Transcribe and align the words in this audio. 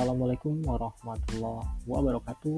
Assalamualaikum 0.00 0.64
warahmatullahi 0.64 1.84
wabarakatuh. 1.84 2.56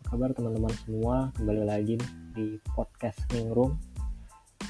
Apa 0.00 0.16
kabar 0.16 0.32
teman-teman 0.32 0.72
semua? 0.80 1.28
Kembali 1.36 1.68
lagi 1.68 2.00
di 2.32 2.56
podcast 2.72 3.20
Ningrum 3.36 3.76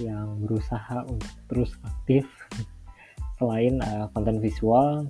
Yang 0.02 0.26
berusaha 0.42 1.06
untuk 1.06 1.30
terus 1.46 1.70
aktif. 1.86 2.26
Selain 3.38 3.78
uh, 3.78 4.10
konten 4.10 4.42
visual 4.42 5.06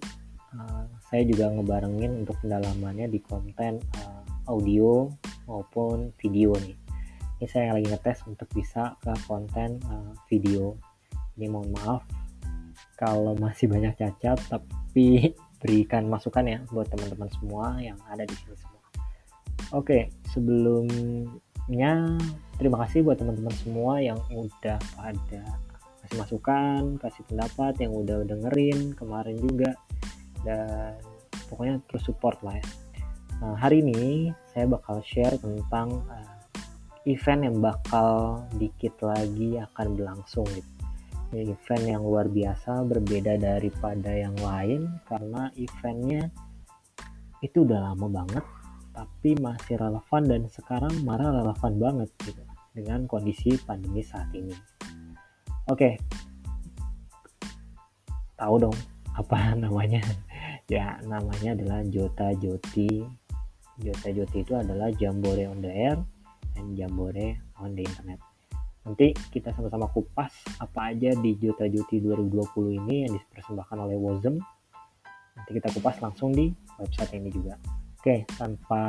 uh, 0.53 0.85
Saya 1.09 1.25
juga 1.25 1.49
ngebarengin 1.49 2.21
untuk 2.21 2.37
pendalamannya 2.45 3.09
di 3.09 3.25
konten 3.25 3.81
uh, 3.97 4.21
audio 4.53 5.09
maupun 5.49 6.13
video 6.21 6.53
nih. 6.53 6.77
Ini 7.41 7.49
saya 7.49 7.73
lagi 7.81 7.89
ngetes 7.89 8.29
untuk 8.29 8.53
bisa 8.53 9.01
ke 9.01 9.17
konten 9.25 9.81
uh, 9.89 10.13
video. 10.29 10.77
Ini 11.41 11.49
mohon 11.49 11.73
maaf 11.81 12.05
kalau 13.01 13.33
masih 13.41 13.73
banyak 13.73 13.97
cacat 13.97 14.37
tapi 14.53 15.33
berikan 15.61 16.09
masukan 16.09 16.45
ya 16.49 16.59
buat 16.73 16.89
teman-teman 16.89 17.29
semua 17.37 17.77
yang 17.79 17.97
ada 18.09 18.25
di 18.25 18.35
sini 18.35 18.57
semua. 18.57 18.81
Oke, 19.77 20.11
sebelumnya 20.33 22.17
terima 22.57 22.83
kasih 22.85 23.05
buat 23.07 23.21
teman-teman 23.21 23.55
semua 23.61 24.01
yang 24.01 24.19
udah 24.33 24.81
pada 24.99 25.43
kasih 26.03 26.17
masukan, 26.17 26.83
kasih 26.99 27.23
pendapat, 27.29 27.79
yang 27.79 27.93
udah 27.95 28.25
dengerin 28.27 28.97
kemarin 28.97 29.37
juga 29.39 29.77
dan 30.43 30.97
pokoknya 31.53 31.79
terus 31.87 32.09
support 32.09 32.41
lah 32.41 32.57
ya. 32.57 32.67
Nah, 33.41 33.57
hari 33.57 33.85
ini 33.85 34.33
saya 34.53 34.69
bakal 34.69 35.01
share 35.05 35.37
tentang 35.39 36.03
uh, 36.09 36.41
event 37.09 37.47
yang 37.47 37.57
bakal 37.61 38.43
dikit 38.57 38.97
lagi 39.01 39.57
akan 39.57 39.97
berlangsung 39.97 40.45
gitu 40.51 40.80
event 41.33 41.85
yang 41.87 42.03
luar 42.03 42.27
biasa 42.27 42.83
berbeda 42.87 43.39
daripada 43.39 44.11
yang 44.11 44.35
lain 44.39 44.91
karena 45.07 45.51
eventnya 45.55 46.31
itu 47.41 47.63
udah 47.63 47.93
lama 47.93 48.07
banget 48.11 48.45
tapi 48.91 49.33
masih 49.39 49.79
relevan 49.81 50.23
dan 50.27 50.43
sekarang 50.51 50.93
malah 51.07 51.31
relevan 51.31 51.73
banget 51.79 52.11
gitu 52.27 52.43
dengan 52.75 53.07
kondisi 53.07 53.57
pandemi 53.63 54.03
saat 54.03 54.29
ini. 54.35 54.55
Oke, 55.71 55.99
tahu 58.35 58.55
dong 58.59 58.77
apa 59.15 59.53
namanya? 59.63 60.03
ya 60.71 61.03
namanya 61.03 61.59
adalah 61.59 61.81
Jota 61.87 62.31
Joti. 62.39 63.03
Jota 63.81 64.09
Joti 64.15 64.39
itu 64.47 64.55
adalah 64.55 64.93
Jambore 64.95 65.51
on 65.51 65.59
the 65.65 65.73
air 65.73 65.99
dan 66.55 66.79
Jambore 66.79 67.43
on 67.59 67.75
the 67.75 67.83
internet. 67.83 68.30
Nanti 68.81 69.13
kita 69.33 69.53
sama-sama 69.53 69.87
kupas 69.93 70.33
apa 70.57 70.95
aja 70.95 71.13
di 71.19 71.37
Juta 71.37 71.69
Juti 71.69 72.01
2020 72.01 72.81
ini 72.81 72.97
yang 73.05 73.13
dipersembahkan 73.17 73.77
oleh 73.77 73.97
Wozem. 74.01 74.41
Nanti 75.37 75.51
kita 75.57 75.69
kupas 75.77 76.01
langsung 76.01 76.33
di 76.33 76.49
website 76.81 77.17
ini 77.17 77.29
juga. 77.29 77.61
Oke, 78.01 78.25
tanpa 78.41 78.83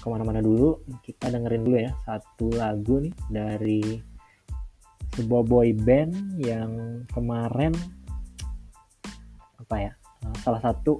ke 0.00 0.06
mana-mana 0.08 0.40
dulu, 0.40 0.80
kita 1.04 1.28
dengerin 1.28 1.62
dulu 1.62 1.76
ya 1.76 1.92
satu 2.08 2.48
lagu 2.56 3.04
nih 3.04 3.14
dari 3.28 3.82
sebuah 5.12 5.44
boy 5.44 5.76
band 5.76 6.40
yang 6.40 7.04
kemarin 7.12 7.76
apa 9.60 9.76
ya 9.76 9.92
salah 10.40 10.60
satu 10.64 10.96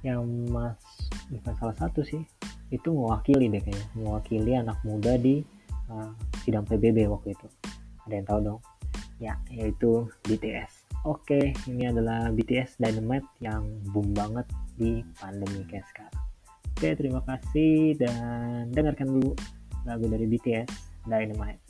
yang 0.00 0.24
mas 0.48 0.80
bukan 1.28 1.54
salah 1.60 1.76
satu 1.76 2.00
sih 2.00 2.24
itu 2.72 2.88
mewakili 2.88 3.52
deh 3.52 3.60
kayaknya 3.60 3.86
mewakili 3.92 4.52
anak 4.56 4.80
muda 4.80 5.20
di 5.20 5.44
uh, 5.92 6.12
sidang 6.48 6.64
PBB 6.64 7.04
waktu 7.12 7.36
itu. 7.36 7.46
Ada 8.08 8.14
yang 8.16 8.26
tahu 8.26 8.40
dong? 8.40 8.60
Ya 9.20 9.36
yaitu 9.52 10.08
BTS 10.24 10.88
oke 11.04 11.52
ini 11.68 11.86
adalah 11.86 12.32
BTS 12.32 12.80
Dynamite 12.80 13.28
yang 13.38 13.66
boom 13.92 14.10
banget 14.16 14.46
di 14.74 15.04
pandemi 15.20 15.62
kayak 15.68 15.86
sekarang. 15.92 16.24
Oke 16.74 16.88
terima 16.94 17.20
kasih 17.26 17.98
dan 17.98 18.70
dengarkan 18.72 19.18
dulu 19.18 19.32
lagu 19.86 20.06
dari 20.08 20.26
BTS 20.26 20.70
Dynamite 21.06 21.67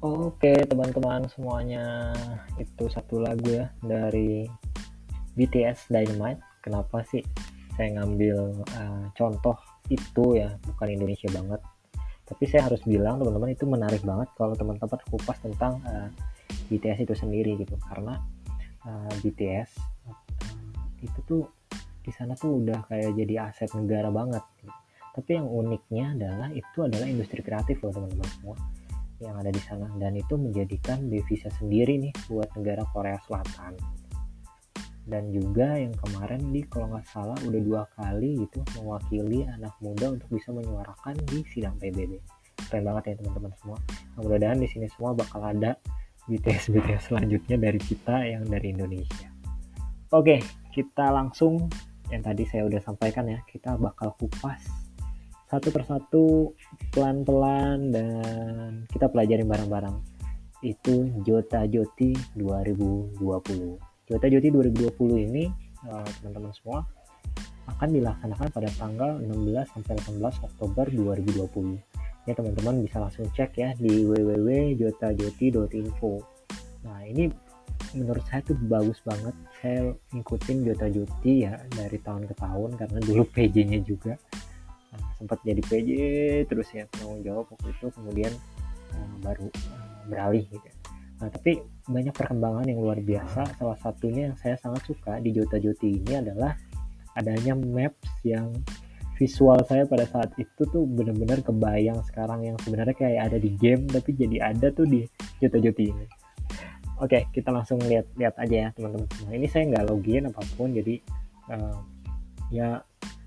Oke 0.00 0.56
teman-teman 0.64 1.28
semuanya 1.28 2.16
itu 2.56 2.88
satu 2.88 3.20
lagu 3.20 3.44
ya 3.52 3.68
dari 3.84 4.48
BTS 5.36 5.92
Dynamite. 5.92 6.40
Kenapa 6.64 7.04
sih 7.04 7.20
saya 7.76 8.00
ngambil 8.00 8.64
uh, 8.64 9.12
contoh 9.12 9.60
itu 9.92 10.40
ya 10.40 10.56
bukan 10.64 10.88
Indonesia 10.96 11.28
banget. 11.36 11.60
Tapi 12.24 12.44
saya 12.48 12.72
harus 12.72 12.80
bilang 12.88 13.20
teman-teman 13.20 13.52
itu 13.52 13.68
menarik 13.68 14.00
banget 14.00 14.32
kalau 14.40 14.56
teman-teman 14.56 15.04
kupas 15.12 15.36
tentang 15.44 15.84
uh, 15.84 16.08
BTS 16.72 17.04
itu 17.04 17.12
sendiri 17.12 17.60
gitu 17.60 17.76
karena 17.92 18.24
uh, 18.88 19.12
BTS 19.20 19.84
uh, 20.08 20.16
itu 21.04 21.20
tuh 21.28 21.44
di 22.00 22.08
sana 22.08 22.32
tuh 22.40 22.64
udah 22.64 22.88
kayak 22.88 23.20
jadi 23.20 23.52
aset 23.52 23.68
negara 23.76 24.08
banget. 24.08 24.40
Gitu. 24.64 24.72
Tapi 25.12 25.30
yang 25.36 25.44
uniknya 25.44 26.16
adalah 26.16 26.48
itu 26.56 26.88
adalah 26.88 27.04
industri 27.04 27.44
kreatif 27.44 27.84
loh 27.84 27.92
teman-teman 27.92 28.30
semua 28.40 28.56
yang 29.20 29.36
ada 29.38 29.52
di 29.52 29.62
sana. 29.62 29.86
Dan 29.96 30.16
itu 30.16 30.34
menjadikan 30.34 31.06
devisa 31.06 31.52
sendiri 31.60 32.00
nih 32.00 32.12
buat 32.26 32.48
negara 32.56 32.84
Korea 32.90 33.20
Selatan. 33.28 33.76
Dan 35.04 35.32
juga 35.32 35.76
yang 35.76 35.96
kemarin 35.96 36.52
di 36.52 36.64
kalau 36.68 36.92
nggak 36.94 37.06
salah 37.08 37.38
udah 37.44 37.60
dua 37.60 37.82
kali 37.98 38.46
gitu 38.46 38.62
mewakili 38.78 39.42
anak 39.48 39.74
muda 39.82 40.12
untuk 40.12 40.28
bisa 40.30 40.54
menyuarakan 40.54 41.18
di 41.26 41.42
sidang 41.50 41.74
PBB 41.80 42.20
keren 42.70 42.86
banget 42.86 43.02
ya 43.10 43.14
teman-teman 43.18 43.52
semua. 43.58 43.78
Nah, 44.14 44.20
mudah-mudahan 44.22 44.58
di 44.62 44.68
sini 44.70 44.86
semua 44.86 45.10
bakal 45.16 45.42
ada 45.42 45.74
BTS 46.30 46.70
BTS 46.70 47.02
selanjutnya 47.10 47.56
dari 47.58 47.80
kita 47.82 48.22
yang 48.22 48.46
dari 48.46 48.70
Indonesia. 48.70 49.28
Oke 50.14 50.38
kita 50.70 51.10
langsung 51.10 51.66
yang 52.14 52.22
tadi 52.22 52.46
saya 52.46 52.66
udah 52.70 52.78
sampaikan 52.78 53.26
ya 53.26 53.42
kita 53.50 53.74
bakal 53.74 54.14
kupas 54.18 54.62
satu 55.50 55.74
persatu 55.74 56.54
pelan-pelan 56.94 57.90
dan 57.90 58.86
kita 58.94 59.10
pelajarin 59.10 59.50
bareng-bareng. 59.50 59.98
Itu 60.62 61.10
Jota 61.26 61.66
Joti 61.66 62.14
2020 62.38 63.90
Jota 64.10 64.26
Joti 64.26 64.50
2020 64.50 64.90
ini 65.30 65.46
eh, 65.86 66.10
teman-teman 66.18 66.50
semua 66.50 66.82
akan 67.70 67.94
dilaksanakan 67.94 68.50
pada 68.50 68.66
tanggal 68.74 69.22
16 69.22 69.70
sampai 69.70 69.94
18 70.18 70.50
Oktober 70.50 70.90
2020 70.90 71.78
ya 72.26 72.34
teman-teman 72.34 72.82
bisa 72.82 72.98
langsung 72.98 73.30
cek 73.30 73.54
ya 73.56 73.72
di 73.78 74.02
www.jotajoti.info 74.04 76.18
nah 76.82 77.06
ini 77.06 77.30
menurut 77.94 78.26
saya 78.28 78.42
tuh 78.46 78.54
bagus 78.70 79.02
banget. 79.02 79.34
Saya 79.58 79.90
ngikutin 80.14 80.58
Jota 80.68 80.86
Joti 80.90 81.42
ya 81.42 81.58
dari 81.74 81.98
tahun 81.98 82.26
ke 82.30 82.34
tahun 82.38 82.78
karena 82.78 82.98
dulu 83.02 83.24
PJ-nya 83.34 83.82
juga 83.82 84.14
sempat 85.20 85.38
jadi 85.44 85.60
PJ 85.60 85.90
terus 86.48 86.72
ya 86.72 86.88
penanggung 86.88 87.20
jawab 87.20 87.44
waktu 87.52 87.68
itu 87.76 87.86
kemudian 87.92 88.32
uh, 88.96 89.14
baru 89.20 89.52
uh, 89.52 90.00
beralih 90.08 90.48
gitu 90.48 90.68
nah 91.20 91.28
tapi 91.28 91.60
banyak 91.90 92.14
perkembangan 92.14 92.64
yang 92.70 92.80
luar 92.80 93.02
biasa. 93.02 93.58
Salah 93.58 93.78
satunya 93.82 94.30
yang 94.30 94.36
saya 94.38 94.54
sangat 94.62 94.86
suka 94.86 95.18
di 95.18 95.34
Jota 95.34 95.58
Joti 95.58 95.98
ini 95.98 96.14
adalah 96.16 96.54
adanya 97.18 97.58
maps 97.58 98.22
yang 98.22 98.54
visual 99.18 99.60
saya 99.68 99.84
pada 99.84 100.08
saat 100.08 100.32
itu 100.40 100.64
tuh 100.70 100.86
bener-bener 100.88 101.44
kebayang 101.44 102.00
sekarang 102.08 102.46
yang 102.46 102.56
sebenarnya 102.64 102.96
kayak 102.96 103.22
ada 103.28 103.36
di 103.36 103.52
game 103.58 103.84
tapi 103.90 104.16
jadi 104.16 104.54
ada 104.54 104.72
tuh 104.72 104.86
di 104.88 105.04
Jota 105.42 105.58
Joti 105.60 105.84
ini. 105.90 106.06
Oke 107.02 107.28
kita 107.34 107.52
langsung 107.52 107.82
lihat 107.84 108.08
lihat 108.16 108.38
aja 108.40 108.56
ya 108.56 108.68
teman-teman. 108.72 109.10
Semua 109.18 109.34
ini 109.36 109.46
saya 109.50 109.68
nggak 109.68 109.84
login 109.92 110.30
apa 110.30 110.40
pun 110.56 110.72
jadi 110.72 110.94
uh, 111.52 111.76
ya 112.48 112.80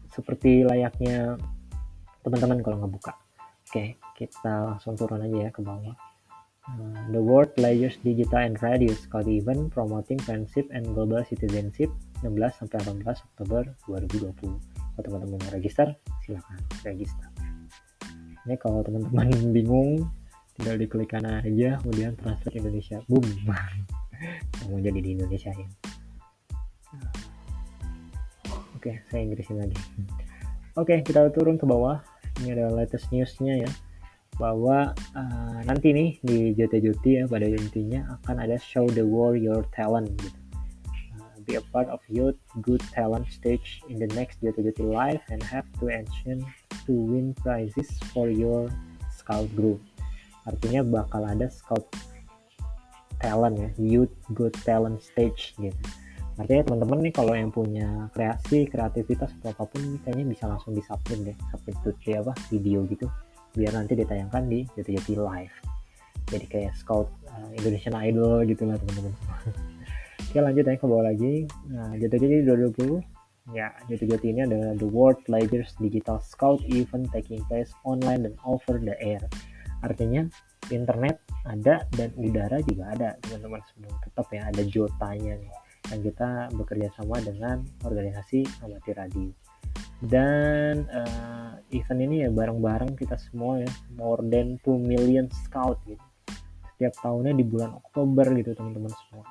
seperti 0.10 0.66
layaknya 0.66 1.38
teman-teman 2.24 2.64
kalau 2.64 2.76
nggak 2.80 2.94
buka. 2.96 3.14
Oke 3.70 4.00
kita 4.16 4.74
langsung 4.74 4.96
turun 4.96 5.22
aja 5.24 5.48
ya 5.48 5.52
ke 5.52 5.60
bawah. 5.60 5.96
Uh, 6.64 6.96
the 7.12 7.20
world 7.20 7.52
players 7.60 8.00
digital 8.08 8.40
and 8.40 8.56
radio 8.64 8.96
scout 8.96 9.28
event 9.28 9.68
promoting 9.76 10.16
friendship 10.16 10.64
and 10.72 10.88
global 10.96 11.20
citizenship 11.28 11.92
16 12.24 12.40
sampai 12.56 12.80
18 13.04 13.04
Oktober 13.04 13.68
2020 13.92 14.32
kalau 14.96 15.04
teman-teman 15.04 15.44
register 15.52 15.92
silahkan 16.24 16.56
register. 16.88 17.28
Ini 18.48 18.56
kalau 18.64 18.80
teman-teman 18.80 19.28
bingung 19.56 20.08
tinggal 20.56 20.80
diklikkan 20.80 21.28
aja 21.28 21.82
kemudian 21.84 22.16
translate 22.16 22.56
Indonesia. 22.56 23.04
Boom. 23.12 23.26
Mau 24.72 24.80
jadi 24.80 25.00
di 25.04 25.20
Indonesia 25.20 25.52
ya. 25.52 25.68
Oke 28.80 29.04
saya 29.12 29.20
Inggrisin 29.26 29.60
lagi. 29.60 29.76
Oke 30.80 31.04
kita 31.04 31.28
turun 31.36 31.60
ke 31.60 31.68
bawah 31.68 32.13
ini 32.42 32.58
adalah 32.58 32.84
latest 32.84 33.12
newsnya 33.14 33.68
ya 33.68 33.72
bahwa 34.42 34.98
uh, 35.14 35.60
nanti 35.70 35.94
nih 35.94 36.10
di 36.26 36.58
JT 36.58 37.06
ya 37.06 37.26
pada 37.30 37.46
intinya 37.46 38.18
akan 38.18 38.42
ada 38.42 38.58
show 38.58 38.90
the 38.90 39.06
world 39.06 39.38
your 39.38 39.62
talent 39.78 40.10
gitu. 40.18 40.40
Uh, 41.22 41.38
be 41.46 41.54
a 41.62 41.64
part 41.70 41.86
of 41.94 42.02
youth 42.10 42.38
good 42.66 42.82
talent 42.90 43.30
stage 43.30 43.86
in 43.94 44.02
the 44.02 44.10
next 44.18 44.42
JT 44.42 44.82
live 44.82 45.22
and 45.30 45.46
have 45.46 45.70
to 45.78 45.94
action 45.94 46.42
to 46.90 46.92
win 46.94 47.38
prizes 47.46 47.94
for 48.10 48.34
your 48.34 48.74
scout 49.14 49.46
group. 49.54 49.78
Artinya 50.50 50.82
bakal 50.82 51.30
ada 51.30 51.46
scout 51.54 51.86
talent 53.22 53.56
ya, 53.62 53.70
youth 53.78 54.14
good 54.34 54.52
talent 54.66 55.00
stage 55.00 55.54
gitu 55.62 55.78
artinya 56.34 56.66
teman-teman 56.66 57.00
nih 57.06 57.14
kalau 57.14 57.34
yang 57.38 57.54
punya 57.54 58.10
kreasi 58.10 58.66
kreativitas 58.66 59.30
atau 59.42 59.54
apa 59.54 59.64
pun 59.70 60.02
kayaknya 60.02 60.26
bisa 60.34 60.50
langsung 60.50 60.74
disubmit 60.74 61.30
deh 61.30 61.38
submit 61.54 61.76
tuh 61.86 61.94
apa 62.18 62.34
video 62.50 62.82
gitu. 62.90 63.06
Biar 63.54 63.78
nanti 63.78 63.94
ditayangkan 63.94 64.44
di 64.50 64.66
Jati 64.74 65.14
Live. 65.14 65.56
Jadi 66.34 66.46
kayak 66.50 66.74
scout 66.74 67.06
uh, 67.30 67.50
Indonesian 67.54 67.94
Idol 67.94 68.42
gitu 68.50 68.66
lah 68.66 68.82
teman-teman. 68.82 69.14
Oke 70.34 70.40
lanjut 70.42 70.66
ya 70.66 70.74
ke 70.74 70.86
bawah 70.90 71.06
lagi. 71.06 71.46
Nah 71.70 71.94
Jati 72.02 72.18
2020 72.18 73.54
ya 73.54 73.70
Jati 73.86 74.28
ini 74.34 74.42
adalah 74.42 74.74
the 74.74 74.90
World 74.90 75.22
Players 75.30 75.78
Digital 75.78 76.18
Scout 76.18 76.66
event 76.66 77.14
taking 77.14 77.46
place 77.46 77.70
online 77.86 78.26
dan 78.26 78.34
over 78.42 78.82
the 78.82 78.98
air. 78.98 79.22
Artinya 79.86 80.26
internet 80.74 81.22
ada 81.46 81.86
dan 81.94 82.10
udara 82.18 82.58
juga 82.66 82.90
ada 82.90 83.10
teman-teman. 83.22 83.62
Semua 83.70 83.94
tetap 84.02 84.26
ya 84.34 84.50
ada 84.50 84.62
jotanya 84.66 85.38
nih 85.38 85.63
dan 85.90 86.00
kita 86.00 86.30
bekerja 86.56 86.88
sama 86.96 87.20
dengan 87.20 87.64
organisasi 87.84 88.46
amatir 88.64 88.96
radio 88.96 89.32
dan 90.04 90.84
uh, 90.92 91.56
event 91.72 92.02
ini 92.04 92.28
ya 92.28 92.30
bareng-bareng 92.30 93.00
kita 93.00 93.16
semua 93.16 93.64
ya 93.64 93.72
more 93.96 94.20
than 94.28 94.60
2 94.60 94.76
million 94.76 95.32
scout 95.32 95.80
gitu. 95.88 96.04
Setiap 96.76 96.94
tahunnya 97.00 97.40
di 97.40 97.46
bulan 97.48 97.72
Oktober 97.80 98.28
gitu 98.36 98.52
teman-teman 98.52 98.92
semua. 98.92 99.24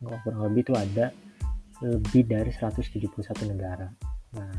Nggak 0.00 0.18
kurang 0.24 0.42
lebih 0.48 0.62
itu 0.64 0.72
ada 0.72 1.06
lebih 1.84 2.24
dari 2.24 2.50
171 2.56 3.04
negara. 3.52 3.92
Nah 4.32 4.56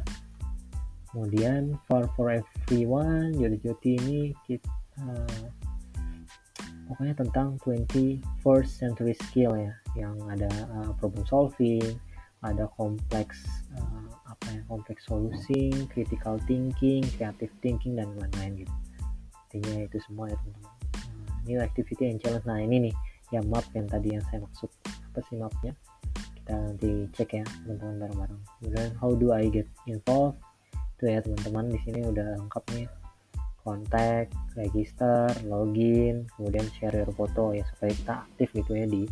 kemudian 1.10 1.74
for 1.90 2.06
for 2.14 2.30
everyone 2.30 3.34
Joti-Joti 3.34 3.98
ini 3.98 4.22
kita 4.46 4.70
pokoknya 6.86 7.16
tentang 7.18 7.58
21st 7.66 8.70
century 8.70 9.18
skill 9.18 9.58
ya 9.58 9.74
yang 9.98 10.16
ada 10.30 10.50
uh, 10.76 10.92
problem 10.98 11.26
solving 11.26 11.98
ada 12.40 12.72
kompleks 12.80 13.44
uh, 13.76 14.08
apa 14.32 14.46
ya 14.56 14.62
kompleks 14.72 15.04
solusi 15.12 15.76
critical 15.92 16.40
thinking 16.48 17.04
creative 17.20 17.52
thinking 17.60 18.00
dan 18.00 18.08
lain-lain 18.16 18.64
gitu. 18.64 18.76
Intinya 19.52 19.84
itu 19.84 19.98
semua 20.08 20.32
ya 20.32 20.38
teman-teman. 20.40 20.74
Uh, 21.04 21.36
new 21.44 21.60
activity 21.60 22.04
and 22.08 22.20
challenge. 22.24 22.48
Nah 22.48 22.64
ini 22.64 22.90
nih 22.90 22.96
ya 23.36 23.44
map 23.44 23.68
yang 23.76 23.92
tadi 23.92 24.16
yang 24.16 24.24
saya 24.32 24.40
maksud. 24.46 24.72
Apa 25.12 25.20
sih 25.28 25.36
mapnya? 25.36 25.74
Kita 26.16 26.54
nanti 26.56 26.90
cek 27.12 27.30
ya 27.36 27.46
teman-teman 27.66 27.96
bareng-bareng. 28.08 28.42
Kemudian 28.62 28.90
how 28.96 29.12
do 29.12 29.36
I 29.36 29.52
get 29.52 29.68
involved? 29.84 30.40
Itu 30.96 31.12
ya 31.12 31.20
teman-teman 31.20 31.76
di 31.76 31.80
sini 31.84 32.08
udah 32.08 32.40
lengkap 32.40 32.64
nih. 32.78 32.88
Kontak, 33.60 34.32
register, 34.56 35.28
login, 35.44 36.24
kemudian 36.40 36.64
share 36.80 36.96
your 36.96 37.12
foto 37.12 37.52
ya 37.52 37.68
supaya 37.76 37.92
kita 37.92 38.14
aktif 38.24 38.48
gitu 38.56 38.72
ya 38.72 38.88
di 38.88 39.04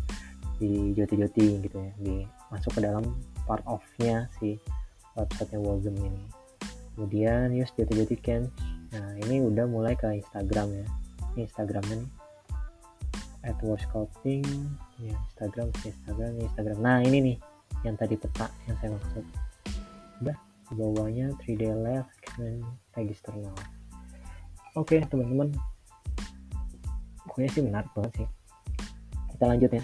di 0.58 0.92
joti-joti 0.92 1.62
gitu 1.64 1.76
ya, 1.78 1.92
di 1.98 2.14
masuk 2.50 2.74
ke 2.76 2.80
dalam 2.84 3.04
part 3.46 3.62
of-nya 3.64 4.28
si 4.38 4.58
websitenya 5.14 5.58
Wozem 5.62 5.94
ini. 5.98 6.22
Kemudian 6.94 7.54
use 7.54 7.72
joti-joti 7.78 8.16
can. 8.18 8.50
Nah 8.92 9.14
ini 9.22 9.40
udah 9.42 9.64
mulai 9.70 9.94
ke 9.94 10.10
Instagram 10.18 10.74
ya. 10.74 10.86
Ini 11.34 11.40
Instagramnya 11.46 12.04
nih. 12.04 12.10
At 13.46 13.62
Scouting, 13.62 14.44
ya 14.98 15.14
Instagram, 15.14 15.70
Instagram, 15.86 16.32
Instagram. 16.42 16.78
Nah 16.82 16.98
ini 17.06 17.18
nih 17.22 17.36
yang 17.86 17.94
tadi 17.94 18.18
peta 18.18 18.50
yang 18.66 18.76
saya 18.82 18.90
maksud. 18.98 19.24
Udah 20.26 20.36
bawahnya 20.74 21.32
3D 21.40 21.72
left 21.80 22.12
and 22.36 22.60
register 22.92 23.32
now 23.40 23.56
oke 24.76 24.92
teman-teman 24.92 25.48
pokoknya 27.24 27.50
sih 27.50 27.62
menarik 27.64 27.90
banget 27.96 28.12
sih 28.22 28.28
kita 29.32 29.44
lanjut 29.48 29.70
ya 29.72 29.82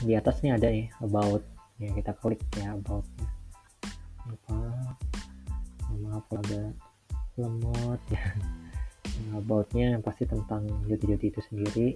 di 0.00 0.12
atas 0.16 0.40
nih 0.40 0.56
ada 0.56 0.68
ya 0.68 0.88
about. 1.04 1.44
Ya 1.80 1.92
kita 1.96 2.12
klik 2.20 2.40
ya 2.56 2.76
about. 2.76 3.06
Apa? 4.24 4.58
Maaf 6.00 6.26
agak 6.32 6.72
lemot. 7.36 8.00
Ya 8.10 8.24
aboutnya 9.36 10.00
pasti 10.00 10.24
tentang 10.24 10.64
Joti-Joti 10.88 11.26
itu 11.28 11.40
sendiri. 11.44 11.88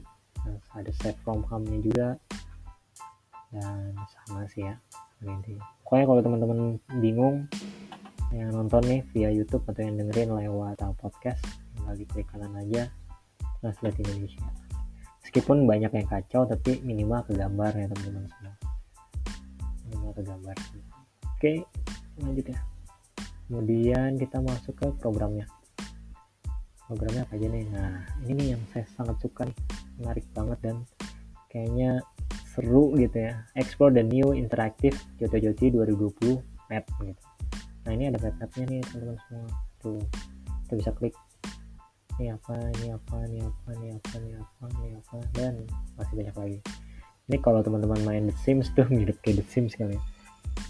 Terus 0.44 0.64
ada 0.76 0.92
save 1.00 1.18
from 1.24 1.40
home-nya 1.48 1.78
juga. 1.80 2.08
Dan 3.54 3.96
sama 4.10 4.44
sih 4.50 4.66
ya 4.66 4.76
intinya 5.24 5.64
pokoknya 5.80 6.04
kalau 6.10 6.20
teman-teman 6.20 6.60
bingung 7.00 7.36
yang 8.34 8.50
nonton 8.50 8.82
nih 8.84 9.00
via 9.14 9.30
YouTube 9.30 9.64
atau 9.70 9.80
yang 9.80 9.96
dengerin 9.96 10.36
lewat 10.36 10.82
podcast 10.98 11.40
tinggal 11.72 11.94
diklik 11.96 12.26
kanan 12.28 12.52
aja. 12.60 12.90
Translate 13.62 13.96
Indonesia 14.04 14.63
meskipun 15.24 15.64
banyak 15.64 15.90
yang 15.90 16.06
kacau 16.06 16.44
tapi 16.44 16.84
minimal 16.84 17.24
ke 17.24 17.32
gambar 17.32 17.72
ya 17.72 17.86
teman-teman 17.88 18.28
semua. 18.28 18.54
Minimal 19.88 20.12
ke 20.12 20.22
gambar. 20.22 20.56
Oke 21.34 21.52
lanjut 22.20 22.46
ya. 22.52 22.58
Kemudian 23.48 24.10
kita 24.20 24.38
masuk 24.44 24.74
ke 24.76 24.86
programnya. 25.00 25.48
Programnya 26.84 27.24
apa 27.24 27.34
aja 27.36 27.46
nih? 27.48 27.64
Nah 27.72 28.04
ini 28.28 28.32
nih 28.36 28.48
yang 28.56 28.62
saya 28.70 28.84
sangat 28.92 29.16
suka 29.24 29.48
nih. 29.48 29.58
Menarik 29.98 30.26
banget 30.36 30.58
dan 30.60 30.76
kayaknya 31.48 32.04
seru 32.52 32.92
gitu 33.00 33.16
ya. 33.24 33.42
Explore 33.56 33.96
the 33.96 34.04
new 34.04 34.36
interactive 34.36 34.94
Jota 35.16 35.40
Joti 35.40 35.72
2020 35.72 36.40
map 36.68 36.84
gitu. 37.00 37.22
Nah 37.84 37.90
ini 37.92 38.08
ada 38.08 38.20
map-mapnya 38.20 38.64
nih 38.68 38.80
teman-teman 38.86 39.18
semua. 39.28 39.48
Tuh 39.80 40.00
kita 40.64 40.74
bisa 40.80 40.90
klik 40.96 41.16
ini 42.14 42.30
apa 42.30 42.54
ini 42.78 42.94
apa 42.94 43.16
ini 43.26 43.38
apa 43.42 43.68
ini 43.74 43.88
apa 43.90 44.12
ini 44.22 44.30
apa 44.38 44.64
ini 44.70 44.88
apa 44.94 45.16
dan 45.34 45.54
masih 45.98 46.14
banyak 46.14 46.36
lagi. 46.38 46.58
Ini 47.24 47.36
kalau 47.42 47.64
teman-teman 47.64 48.00
main 48.06 48.24
The 48.30 48.36
Sims 48.38 48.70
tuh 48.76 48.86
mirip 48.86 49.18
kayak 49.24 49.42
The 49.42 49.46
Sims 49.50 49.74
kali 49.74 49.98
ya. 49.98 50.02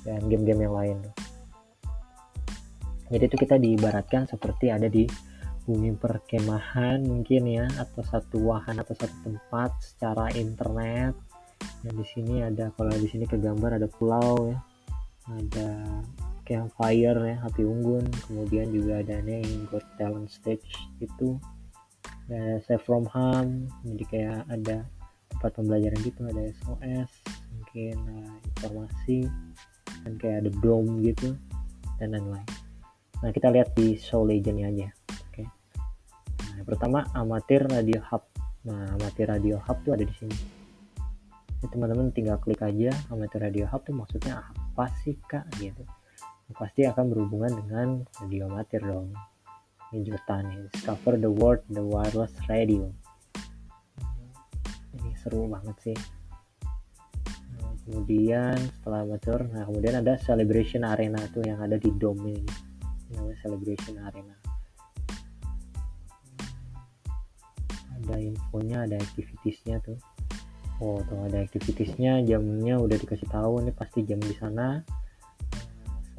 Dan 0.08 0.24
game-game 0.32 0.64
yang 0.64 0.74
lain. 0.74 0.98
Jadi 3.12 3.24
itu 3.28 3.36
kita 3.36 3.60
diibaratkan 3.60 4.24
seperti 4.24 4.72
ada 4.72 4.88
di 4.88 5.04
bumi 5.64 5.96
perkemahan 5.96 7.04
mungkin 7.04 7.48
ya 7.48 7.68
atau 7.80 8.04
satu 8.04 8.36
wahan 8.52 8.80
atau 8.80 8.96
satu 8.96 9.12
tempat 9.28 9.76
secara 9.84 10.32
internet. 10.32 11.12
Dan 11.84 11.92
di 11.92 12.06
sini 12.08 12.40
ada 12.40 12.72
kalau 12.72 12.96
di 12.96 13.08
sini 13.08 13.28
ke 13.28 13.36
gambar 13.36 13.76
ada 13.76 13.88
pulau 13.92 14.48
ya. 14.48 14.58
Ada 15.24 15.68
campfire 16.44 17.16
ya 17.16 17.36
api 17.44 17.64
unggun. 17.64 18.04
Kemudian 18.28 18.70
juga 18.70 19.00
ada 19.00 19.18
nih 19.24 19.44
got 19.72 19.84
talent 19.96 20.28
stage 20.30 20.68
itu. 21.00 21.40
Ada 22.24 22.64
save 22.64 22.84
from 22.84 23.04
home 23.04 23.68
jadi 23.84 24.04
kayak 24.08 24.40
ada 24.48 24.76
tempat 25.28 25.50
pembelajaran 25.60 26.00
gitu 26.00 26.20
ada 26.24 26.42
SOS 26.64 27.10
mungkin 27.52 27.96
uh, 28.00 28.32
informasi 28.48 29.28
dan 30.04 30.12
kayak 30.16 30.36
ada 30.46 30.50
dome 30.64 31.04
gitu 31.04 31.36
dan 32.00 32.16
lain-lain. 32.16 32.48
Nah 33.20 33.28
kita 33.28 33.52
lihat 33.52 33.76
di 33.76 34.00
show 34.00 34.24
legendnya 34.24 34.72
aja. 34.72 34.88
Oke. 35.28 35.44
Okay. 35.44 35.46
nah, 36.56 36.64
pertama 36.64 36.98
amatir 37.12 37.60
radio 37.68 38.00
hub. 38.08 38.24
Nah 38.64 38.96
amatir 38.96 39.28
radio 39.28 39.60
hub 39.60 39.76
tuh 39.84 39.92
ada 39.92 40.04
di 40.08 40.14
sini. 40.16 40.36
Teman-teman 41.64 42.12
tinggal 42.12 42.36
klik 42.40 42.60
aja 42.60 42.92
amateur 43.12 43.48
radio 43.48 43.68
hub 43.68 43.84
tuh 43.84 43.96
maksudnya 43.96 44.48
apa 44.48 44.88
sih 45.04 45.16
kak? 45.28 45.44
Gitu 45.60 45.84
pasti 46.52 46.84
akan 46.84 47.08
berhubungan 47.08 47.56
dengan 47.56 48.04
radio 48.20 48.52
amatir 48.52 48.84
dong. 48.84 49.16
Ini 49.94 50.04
jutaan 50.04 50.44
nih 50.52 50.58
discover 50.68 51.16
the 51.16 51.32
world 51.32 51.64
the 51.72 51.80
wireless 51.80 52.34
radio. 52.52 52.92
Ini 54.92 55.10
seru 55.16 55.48
banget 55.48 55.76
sih. 55.80 55.98
Kemudian 57.84 58.56
setelah 58.80 59.08
amateur 59.08 59.40
nah 59.48 59.64
kemudian 59.64 60.04
ada 60.04 60.20
celebration 60.20 60.84
arena 60.84 61.20
tuh 61.32 61.44
yang 61.48 61.64
ada 61.64 61.80
di 61.80 61.88
dome 61.96 62.36
ini. 62.36 62.52
Namanya 63.16 63.38
celebration 63.40 63.96
arena. 64.04 64.36
Ada 68.04 68.20
infonya 68.20 68.84
ada 68.84 69.00
activitiesnya 69.00 69.80
tuh. 69.80 69.96
Oh 70.82 71.00
tuh 71.08 71.24
ada 71.24 71.40
activitiesnya 71.40 72.20
jamnya 72.26 72.76
udah 72.76 72.98
dikasih 73.00 73.30
tahu 73.32 73.64
nih 73.64 73.72
pasti 73.72 74.04
jam 74.04 74.20
di 74.20 74.34
sana 74.36 74.82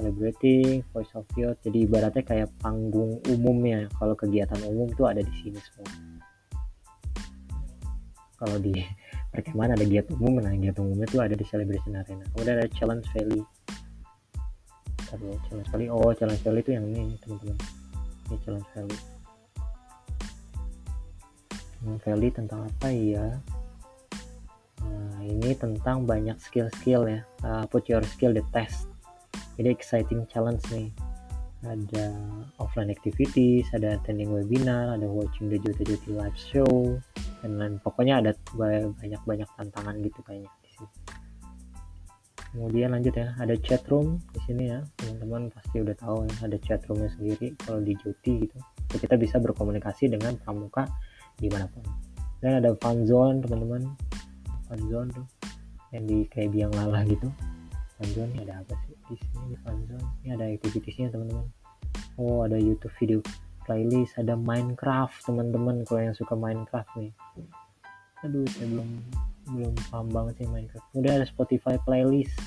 celebrating 0.05 0.85
voice 0.93 1.09
of 1.17 1.25
youth 1.33 1.57
jadi 1.65 1.89
ibaratnya 1.89 2.21
kayak 2.21 2.53
panggung 2.61 3.17
umumnya. 3.25 3.89
Kalau 3.97 4.13
kegiatan 4.13 4.61
umum 4.69 4.85
tuh 4.93 5.09
ada 5.09 5.25
di 5.25 5.33
sini 5.41 5.57
semua. 5.57 5.89
Kalau 8.37 8.61
di 8.61 8.77
perkemahan 9.33 9.73
ada 9.73 9.81
kegiatan 9.81 10.13
umum? 10.21 10.45
Nah 10.45 10.53
kegiatan 10.53 10.85
umumnya 10.85 11.09
tuh 11.09 11.25
ada 11.25 11.33
di 11.33 11.41
celebration 11.49 11.97
arena. 11.97 12.21
Kemudian 12.37 12.61
ada 12.61 12.69
challenge 12.77 13.09
valley. 13.17 13.41
Taruh, 15.09 15.41
challenge 15.49 15.69
valley. 15.73 15.87
Oh 15.89 16.13
challenge 16.13 16.41
valley 16.45 16.61
itu 16.61 16.71
yang 16.77 16.85
ini 16.85 17.17
teman-teman. 17.25 17.57
Ini 18.29 18.37
challenge 18.45 18.69
valley. 18.77 18.99
Valley 22.05 22.29
tentang 22.29 22.69
apa? 22.69 22.93
Ya 22.93 23.41
ini 25.25 25.57
tentang 25.57 26.05
banyak 26.05 26.37
skill-skill 26.37 27.09
ya. 27.09 27.25
Uh, 27.41 27.65
put 27.65 27.89
your 27.89 28.05
skill 28.05 28.29
the 28.29 28.45
test 28.53 28.85
jadi 29.55 29.69
exciting 29.71 30.27
challenge 30.27 30.63
nih. 30.71 30.91
Ada 31.65 32.13
offline 32.61 32.93
activities 32.93 33.65
ada 33.73 33.97
attending 33.97 34.29
webinar 34.29 34.93
ada 35.01 35.09
watching 35.09 35.49
the 35.49 35.57
Juta 35.57 35.81
Juti 35.81 36.13
live 36.13 36.37
show 36.37 37.01
dan 37.41 37.57
lain 37.57 37.81
pokoknya 37.81 38.21
ada 38.21 38.31
banyak 38.53 39.17
banyak 39.25 39.49
tantangan 39.57 39.97
gitu 40.05 40.21
kayaknya 40.21 40.51
di 40.61 40.69
sini 40.77 40.89
kemudian 42.55 42.95
lanjut 42.95 43.17
ya 43.19 43.35
ada 43.35 43.51
chat 43.59 43.83
room 43.91 44.21
di 44.31 44.39
sini 44.47 44.71
ya 44.71 44.79
teman-teman 44.95 45.51
pasti 45.51 45.83
udah 45.83 45.95
tahu 45.99 46.23
ya 46.23 46.35
ada 46.47 46.57
chat 46.63 46.79
roomnya 46.87 47.11
sendiri 47.11 47.51
kalau 47.59 47.83
di 47.83 47.93
Juti 47.99 48.47
gitu. 48.47 48.57
Jadi 48.87 48.97
kita 49.03 49.15
bisa 49.19 49.35
berkomunikasi 49.43 50.07
dengan 50.07 50.39
pramuka 50.39 50.87
di 51.35 51.51
mana 51.51 51.67
pun. 51.67 51.83
Dan 52.39 52.63
ada 52.63 52.71
fun 52.79 53.03
zone 53.03 53.43
teman-teman. 53.43 53.91
Fun 54.71 54.81
zone 54.87 55.09
tuh 55.11 55.27
yang 55.91 56.07
di 56.07 56.23
kayak 56.31 56.55
biang 56.55 56.71
lala 56.79 57.03
gitu. 57.03 57.27
Fun 57.99 58.07
zone 58.15 58.31
ini 58.39 58.47
ada 58.47 58.63
apa 58.63 58.71
sih 58.87 58.94
di 59.09 59.15
sini 59.17 59.53
di 59.53 59.57
fun 59.61 59.77
zone 59.85 60.07
ini 60.25 60.29
ada 60.33 60.45
activitiesnya 60.49 61.13
teman-teman. 61.13 61.47
Oh 62.17 62.43
ada 62.43 62.57
YouTube 62.57 62.93
video 62.97 63.19
playlist 63.65 64.15
ada 64.21 64.37
Minecraft 64.37 65.25
teman-teman 65.25 65.81
kalau 65.85 66.01
yang 66.05 66.15
suka 66.17 66.37
Minecraft 66.37 66.91
nih. 66.97 67.11
Aduh 68.25 68.45
saya 68.53 68.67
belum 68.69 68.89
belum 69.53 69.73
paham 69.93 70.07
banget 70.09 70.33
sih 70.41 70.47
Minecraft. 70.49 70.87
Udah 70.97 71.11
ada 71.21 71.25
Spotify 71.25 71.75
playlist 71.85 72.37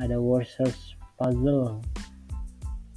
ada 0.00 0.16
Word 0.16 0.48
Search 0.48 0.96
Puzzle. 1.20 1.82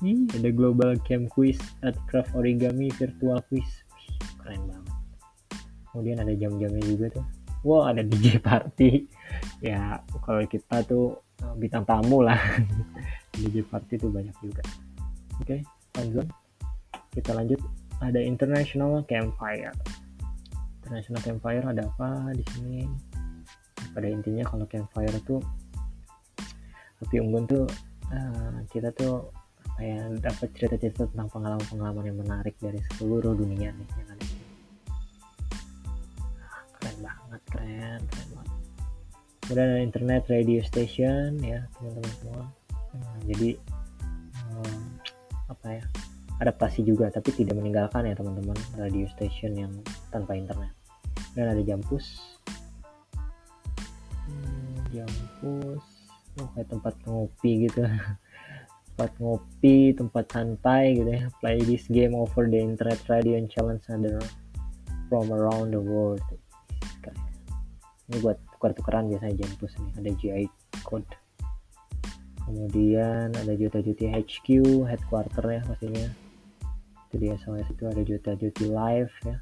Ih, 0.04 0.28
ada 0.36 0.52
Global 0.52 1.00
Camp 1.08 1.32
Quiz 1.32 1.58
at 1.82 1.96
Craft 2.12 2.36
Origami 2.36 2.92
Virtual 3.00 3.40
Quiz. 3.48 3.68
Keren 4.44 4.62
banget. 4.68 4.96
Kemudian 5.90 6.18
ada 6.20 6.34
jam-jamnya 6.36 6.84
juga 6.84 7.06
tuh. 7.20 7.26
Wow 7.66 7.90
ada 7.90 8.06
DJ 8.10 8.38
party. 8.44 9.10
Ya 9.64 10.04
kalau 10.22 10.44
kita 10.46 10.86
tuh 10.86 11.25
bintang 11.60 11.84
tamu 11.84 12.24
lah. 12.24 12.40
DJ 13.36 13.68
party 13.68 14.00
tuh 14.00 14.12
banyak 14.12 14.36
juga. 14.40 14.64
Oke 15.44 15.60
okay, 15.60 15.60
lanjut 16.00 16.28
kita 17.16 17.32
lanjut. 17.32 17.58
Ada 18.04 18.20
international 18.20 19.08
campfire. 19.08 19.72
International 20.84 21.24
campfire 21.24 21.64
ada 21.64 21.88
apa 21.88 22.36
di 22.36 22.44
sini? 22.52 22.84
Pada 23.96 24.12
intinya 24.12 24.44
kalau 24.44 24.68
campfire 24.68 25.16
tuh 25.24 25.40
api 27.04 27.24
unggun 27.24 27.48
tuh 27.48 27.64
uh, 28.12 28.60
kita 28.72 28.92
tuh 28.92 29.32
ya 29.80 30.08
dapat 30.20 30.52
cerita-cerita 30.56 31.08
tentang 31.12 31.28
pengalaman-pengalaman 31.32 32.08
yang 32.08 32.20
menarik 32.20 32.56
dari 32.60 32.80
seluruh 32.96 33.36
dunia 33.36 33.76
nih 33.76 33.88
yang 34.00 34.10
ada 34.16 34.26
banget 37.04 37.42
keren 37.52 38.02
keren 38.08 38.30
banget 38.32 38.55
kemudian 39.46 39.78
ada 39.78 39.82
internet 39.86 40.26
radio 40.26 40.60
station 40.66 41.38
ya 41.38 41.62
teman-teman 41.78 42.12
semua. 42.18 42.44
Nah, 42.98 43.18
jadi 43.30 43.50
hmm, 44.34 44.84
apa 45.54 45.68
ya 45.70 45.84
adaptasi 46.42 46.82
juga 46.82 47.14
tapi 47.14 47.30
tidak 47.30 47.54
meninggalkan 47.62 48.10
ya 48.10 48.18
teman-teman 48.18 48.58
radio 48.74 49.06
station 49.14 49.54
yang 49.54 49.72
tanpa 50.10 50.34
internet. 50.34 50.74
Dan 51.38 51.54
ada 51.54 51.62
jampus. 51.62 52.38
Hmm, 54.26 54.82
jampus 54.90 55.86
oh 56.42 56.50
kayak 56.58 56.68
tempat 56.74 56.94
ngopi 57.06 57.70
gitu. 57.70 57.86
Tempat 58.96 59.12
ngopi 59.20 59.92
tempat 59.92 60.24
santai 60.32 60.96
gitu 60.96 61.12
ya 61.12 61.28
play 61.44 61.60
this 61.68 61.84
game 61.92 62.16
over 62.16 62.48
the 62.48 62.56
internet 62.56 62.96
radio 63.12 63.36
and 63.36 63.52
challenge 63.52 63.84
other 63.92 64.24
from 65.12 65.28
around 65.36 65.76
the 65.76 65.84
world. 65.84 66.24
Ini 68.08 68.22
buat 68.22 68.38
tukar-tukaran 68.56 69.12
biasanya 69.12 69.36
Jampus 69.44 69.76
nih 69.76 69.92
ada 70.00 70.12
GI 70.16 70.46
code. 70.88 71.12
Kemudian 72.46 73.34
ada 73.36 73.54
Juta 73.58 73.84
Juti 73.84 74.08
HQ 74.08 74.48
headquarter 74.88 75.44
ya 75.44 75.62
pastinya. 75.68 76.08
Itu 77.10 77.16
dia 77.20 77.36
soalnya 77.44 77.68
itu 77.68 77.84
ada 77.86 78.02
Juta 78.02 78.32
Juti 78.40 78.66
live 78.72 79.14
ya. 79.28 79.38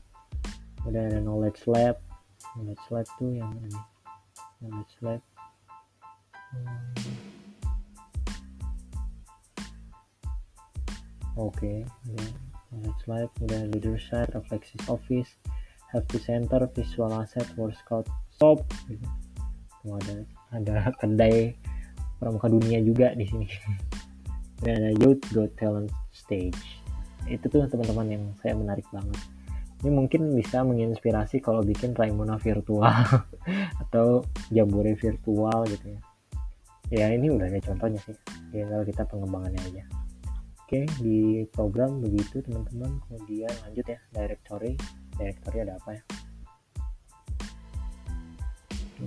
Kemudian 0.82 1.06
ada 1.14 1.20
knowledge 1.22 1.62
lab. 1.70 2.02
Knowledge 2.58 2.86
lab 2.90 3.08
tuh 3.22 3.32
yang 3.32 3.52
ini. 3.62 3.82
Knowledge 4.64 4.96
lab. 5.06 5.22
Hmm. 6.54 7.34
oke 11.34 11.58
okay, 11.58 11.82
ya. 12.14 12.26
knowledge 12.70 13.04
lab 13.10 13.30
kemudian 13.34 13.74
leader 13.74 13.98
set 13.98 14.30
reflexes 14.38 14.78
office 14.86 15.34
happy 15.90 16.22
center 16.22 16.62
visual 16.78 17.10
asset 17.10 17.50
world 17.58 17.74
scout 17.74 18.06
shop 18.40 18.66
gitu. 18.90 19.06
ada 19.84 20.16
ada 20.54 20.76
kedai 20.96 21.58
pramuka 22.24 22.48
dunia 22.48 22.80
juga 22.80 23.12
di 23.12 23.28
sini. 23.28 23.48
Dan 24.64 24.80
ada 24.80 24.92
youth 25.04 25.20
got 25.36 25.52
talent 25.60 25.92
stage. 26.16 26.80
Itu 27.28 27.52
tuh 27.52 27.68
teman-teman 27.68 28.08
yang 28.08 28.24
saya 28.40 28.56
menarik 28.56 28.88
banget. 28.96 29.20
Ini 29.84 29.92
mungkin 29.92 30.32
bisa 30.32 30.64
menginspirasi 30.64 31.44
kalau 31.44 31.60
bikin 31.60 31.92
Raimuna 31.92 32.40
virtual 32.40 32.88
atau 33.84 34.24
Jambore 34.48 34.96
virtual 34.96 35.68
gitu 35.68 35.92
ya. 35.92 36.02
Ya 36.94 37.06
ini 37.12 37.28
udah 37.28 37.52
ada 37.52 37.60
contohnya 37.60 38.00
sih. 38.08 38.16
Tinggal 38.56 38.88
kita 38.88 39.04
pengembangannya 39.04 39.60
aja. 39.60 39.84
Oke 40.64 40.88
di 41.04 41.44
program 41.52 42.00
begitu 42.00 42.40
teman-teman. 42.40 43.04
Kemudian 43.04 43.52
lanjut 43.68 43.84
ya 43.84 44.00
directory 44.16 44.80
directory 45.20 45.60
ada 45.68 45.76
apa 45.76 46.00
ya 46.00 46.04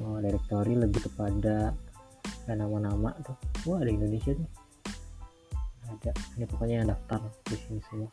oh, 0.05 0.19
directory 0.21 0.75
lebih 0.77 1.07
kepada 1.09 1.73
nama-nama 2.55 3.11
tuh. 3.27 3.35
Wah 3.67 3.83
ada 3.83 3.91
Indonesia 3.91 4.35
tuh. 4.35 4.49
Ada. 5.87 6.13
Ini 6.39 6.45
pokoknya 6.47 6.87
daftar 6.87 7.21
di 7.51 7.57
sini 7.59 7.81
semua. 7.91 8.11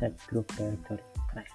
Set 0.00 0.14
group 0.28 0.48
directory. 0.56 1.04
Keren. 1.32 1.48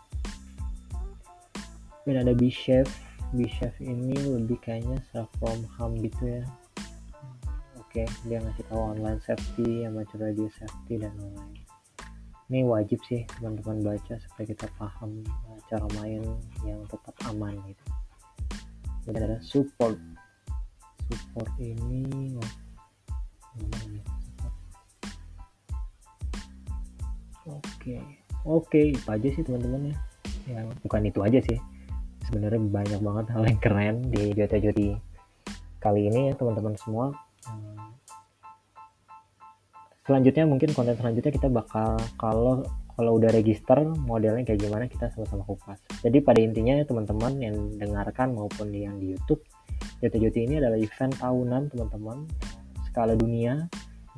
Dan 2.06 2.16
ada 2.22 2.34
bchef. 2.38 2.86
Bchef 3.34 3.74
ini 3.82 4.14
lebih 4.14 4.62
kayaknya 4.62 5.02
self 5.10 5.30
from 5.42 5.66
home 5.78 5.98
gitu 6.06 6.42
ya. 6.42 6.44
Oke 7.82 8.06
dia 8.26 8.42
ngasih 8.42 8.66
tahu 8.70 8.82
online 8.98 9.22
safety 9.26 9.86
amateur 9.86 10.30
radio 10.30 10.50
safety 10.54 11.02
dan 11.02 11.14
lain-lain. 11.18 11.62
Ini 12.52 12.62
wajib 12.70 13.02
sih 13.10 13.26
teman-teman 13.40 13.82
baca 13.82 14.14
supaya 14.22 14.46
kita 14.46 14.70
paham 14.78 15.26
uh, 15.50 15.58
cara 15.72 15.86
main 15.98 16.22
yang 16.62 16.86
tetap 16.86 17.18
aman 17.26 17.58
gitu 17.66 17.86
ada 19.12 19.38
support. 19.44 20.00
Support 21.12 21.52
ini 21.60 22.40
oke. 27.48 27.96
Oke 28.44 28.80
itu 28.96 29.08
aja 29.08 29.28
sih 29.28 29.44
teman-teman 29.44 29.92
ya. 29.92 29.96
Yang 30.48 30.68
bukan 30.84 31.02
itu 31.08 31.20
aja 31.24 31.40
sih. 31.44 31.58
Sebenarnya 32.28 32.62
banyak 32.64 33.02
banget 33.04 33.26
hal 33.36 33.44
yang 33.44 33.60
keren 33.60 33.96
di 34.08 34.32
Jota 34.32 34.58
Joti 34.60 34.96
kali 35.84 36.08
ini 36.08 36.32
ya 36.32 36.34
teman-teman 36.40 36.76
semua. 36.80 37.12
Hmm. 37.44 37.92
selanjutnya 40.04 40.44
mungkin 40.44 40.72
konten 40.76 40.96
selanjutnya 41.00 41.32
kita 41.32 41.48
bakal 41.48 41.96
kalau 42.20 42.64
kalau 42.94 43.18
udah 43.18 43.34
register 43.34 43.82
modelnya 44.06 44.46
kayak 44.46 44.62
gimana 44.62 44.86
kita 44.86 45.10
sama-sama 45.10 45.42
kupas. 45.50 45.82
Jadi 46.06 46.22
pada 46.22 46.40
intinya 46.40 46.78
teman-teman 46.86 47.34
yang 47.42 47.56
dengarkan 47.82 48.38
maupun 48.38 48.70
yang 48.70 49.02
di 49.02 49.18
YouTube 49.18 49.42
Jota 50.04 50.18
Joti 50.20 50.46
ini 50.46 50.62
adalah 50.62 50.78
event 50.78 51.16
tahunan 51.18 51.74
teman-teman 51.74 52.18
skala 52.92 53.18
dunia. 53.18 53.66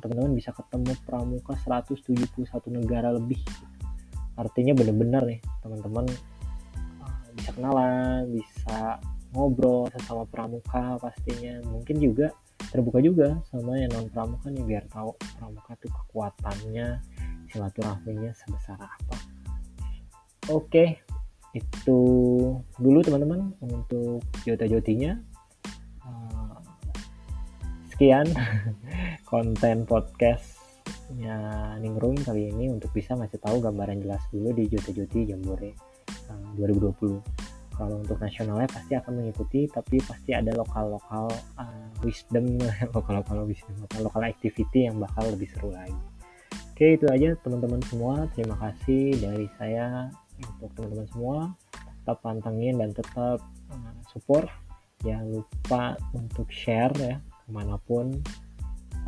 Teman-teman 0.04 0.36
bisa 0.36 0.52
ketemu 0.52 0.92
pramuka 1.08 1.56
171 1.64 2.36
negara 2.68 3.16
lebih. 3.16 3.40
Artinya 4.36 4.76
bener-bener 4.76 5.22
nih 5.24 5.40
teman-teman 5.64 6.04
uh, 7.00 7.20
bisa 7.32 7.50
kenalan 7.56 8.28
bisa 8.28 9.00
ngobrol 9.32 9.88
sesama 9.96 10.28
pramuka 10.28 11.00
pastinya. 11.00 11.64
Mungkin 11.64 11.96
juga 11.96 12.28
terbuka 12.68 13.00
juga 13.00 13.40
sama 13.48 13.80
yang 13.80 13.88
non 13.94 14.10
pramuka 14.12 14.52
nih 14.52 14.64
biar 14.66 14.84
tahu 14.92 15.16
pramuka 15.40 15.72
tuh 15.80 15.88
kekuatannya 15.88 16.88
silaturahminya 17.56 18.36
sebesar 18.36 18.76
apa. 18.76 19.16
Oke 20.52 21.00
itu 21.56 22.00
dulu 22.76 22.98
teman-teman 23.00 23.56
untuk 23.64 24.20
jota-jotinya. 24.44 25.16
Uh, 26.04 26.60
sekian 27.88 28.28
konten 29.30 29.88
podcastnya 29.88 31.40
Ningrum 31.80 32.20
kali 32.20 32.52
ini 32.52 32.68
untuk 32.68 32.92
bisa 32.92 33.16
ngasih 33.16 33.40
tahu 33.40 33.64
gambaran 33.64 34.04
jelas 34.04 34.20
dulu 34.28 34.52
di 34.52 34.68
Jota 34.68 34.92
Joti 34.92 35.32
Jambore 35.32 35.72
uh, 36.28 36.52
2020 36.60 37.56
kalau 37.76 38.00
untuk 38.00 38.16
nasionalnya 38.16 38.68
pasti 38.72 38.96
akan 38.96 39.20
mengikuti 39.20 39.68
tapi 39.68 40.00
pasti 40.00 40.32
ada 40.32 40.48
lokal-lokal 40.56 41.28
uh, 41.60 41.88
wisdom 42.04 42.56
lokal-lokal 42.96 43.44
wisdom 43.44 43.76
lokal 43.84 44.00
lokal 44.08 44.22
activity 44.24 44.88
yang 44.88 44.96
bakal 44.96 45.28
lebih 45.28 45.48
seru 45.52 45.72
lagi 45.74 46.15
oke 46.76 47.00
itu 47.00 47.08
aja 47.08 47.32
teman-teman 47.40 47.80
semua. 47.88 48.28
Terima 48.36 48.52
kasih 48.60 49.16
dari 49.16 49.48
saya 49.56 50.12
untuk 50.36 50.68
teman-teman 50.76 51.08
semua. 51.08 51.36
Tetap 51.72 52.20
pantengin 52.20 52.76
dan 52.76 52.92
tetap 52.92 53.40
uh, 53.72 53.96
support. 54.12 54.44
Jangan 55.00 55.40
lupa 55.40 55.96
untuk 56.12 56.52
share 56.52 56.92
ya 57.00 57.16
ke 57.16 57.48
mana 57.48 57.80
pun. 57.88 58.20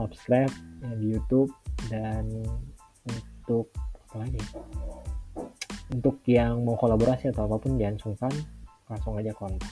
Subscribe 0.00 0.48
ya, 0.80 0.96
di 0.96 1.12
YouTube. 1.12 1.52
Dan 1.92 2.40
untuk 3.04 3.68
apa 4.08 4.24
lagi? 4.24 4.40
Untuk 5.92 6.24
yang 6.24 6.64
mau 6.64 6.80
kolaborasi 6.80 7.36
atau 7.36 7.52
apa 7.52 7.60
pun 7.60 7.76
jangan 7.76 8.00
sungkan. 8.00 8.32
Langsung 8.88 9.20
aja 9.20 9.36
kontak. 9.36 9.68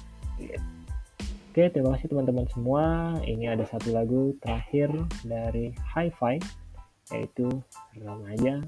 Oke 1.49 1.73
terima 1.73 1.97
kasih 1.97 2.13
teman-teman 2.13 2.45
semua. 2.53 3.17
Ini 3.25 3.57
ada 3.57 3.65
satu 3.65 3.89
lagu 3.89 4.37
terakhir 4.45 4.93
dari 5.25 5.73
Hi-Fi 5.97 6.66
yaitu 7.13 7.49
Remaja. 7.97 8.63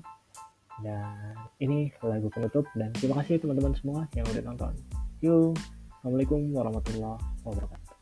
Dan 0.78 1.34
ini 1.58 1.90
lagu 2.06 2.30
penutup 2.30 2.62
dan 2.78 2.94
terima 2.94 3.18
kasih 3.22 3.42
teman-teman 3.42 3.74
semua 3.74 4.06
yang 4.14 4.26
udah 4.30 4.42
nonton. 4.46 4.72
Yuk 5.18 5.58
Assalamualaikum 5.98 6.54
warahmatullahi 6.54 7.18
wabarakatuh 7.42 7.98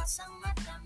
pasang 0.00 0.32
mata 0.40 0.79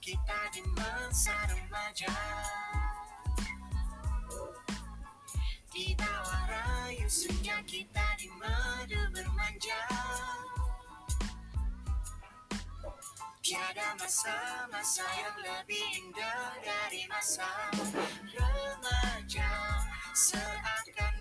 kita 0.00 0.40
di 0.56 0.64
masa 0.72 1.36
remaja. 1.44 2.16
Di 5.68 5.92
bawah 5.92 6.44
rayu 6.48 7.04
senja 7.04 7.60
kita 7.68 8.06
di 8.16 8.32
madu 8.40 9.00
bermanja. 9.12 9.80
Tiada 13.44 13.92
masa-masa 14.00 15.04
yang 15.20 15.36
lebih 15.44 15.84
indah 16.00 16.56
dari 16.64 17.04
masa 17.04 17.48
remaja. 18.32 19.52
Seakan 20.16 21.13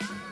Thank 0.00 0.12
you. 0.12 0.29